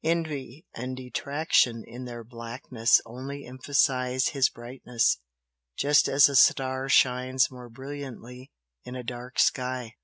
[0.03, 5.19] "Envy and detraction in their blackness only emphasise his brightness,
[5.77, 8.51] just as a star shines more brilliantly
[8.83, 9.93] in a dark sky.